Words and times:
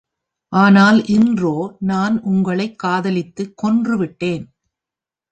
ஆனால் 0.51 1.05
இன்றோ, 1.05 1.75
நான் 1.79 2.21
உங்களைக் 2.21 2.79
காதலித்துக் 2.79 3.53
கொன்றுவிட்டேன்!. 3.63 4.45